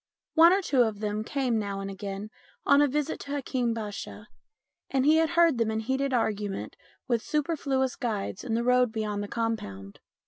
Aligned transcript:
One 0.33 0.51
or 0.51 0.63
two 0.63 0.81
of 0.81 0.99
them 0.99 1.23
came 1.23 1.59
now 1.59 1.79
and 1.79 1.87
again 1.91 2.31
on 2.65 2.81
a 2.81 2.87
visit 2.87 3.19
to 3.19 3.31
Hakeem 3.33 3.71
Basha, 3.71 4.29
and 4.89 5.05
he 5.05 5.17
had 5.17 5.29
heard 5.37 5.59
them 5.59 5.69
in 5.69 5.79
heated 5.81 6.11
argument 6.11 6.75
with 7.07 7.21
superfluous 7.21 7.95
guides 7.95 8.43
in 8.43 8.55
the 8.55 8.63
road 8.63 8.91
beyond 8.91 9.21
the 9.21 9.27
compound. 9.27 9.99